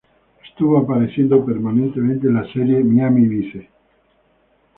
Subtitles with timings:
[0.43, 3.69] Estuvo apareciendo permanentemente en la serie "Miami Vice".